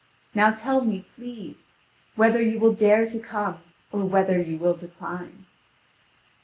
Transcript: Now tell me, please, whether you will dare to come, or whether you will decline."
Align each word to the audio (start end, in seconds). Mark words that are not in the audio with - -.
Now 0.33 0.49
tell 0.51 0.81
me, 0.81 1.05
please, 1.13 1.61
whether 2.15 2.41
you 2.41 2.59
will 2.59 2.73
dare 2.73 3.05
to 3.05 3.19
come, 3.19 3.59
or 3.91 4.03
whether 4.03 4.41
you 4.41 4.57
will 4.57 4.73
decline." 4.73 5.45